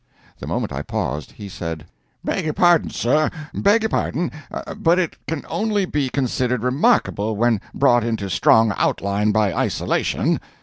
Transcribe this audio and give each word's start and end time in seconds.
The 0.39 0.47
moment 0.47 0.73
I 0.73 0.81
paused, 0.81 1.33
he 1.33 1.47
said: 1.47 1.85
"Beg 2.23 2.45
your 2.45 2.55
pardon, 2.55 2.89
sir, 2.89 3.29
beg 3.53 3.83
your 3.83 3.89
pardon, 3.89 4.31
but 4.77 4.97
it 4.97 5.15
can 5.27 5.45
only 5.47 5.85
be 5.85 6.09
considered 6.09 6.63
remarkable 6.63 7.35
when 7.35 7.61
brought 7.71 8.03
into 8.03 8.27
strong 8.27 8.73
outline 8.77 9.31
by 9.31 9.53
isolation. 9.53 10.39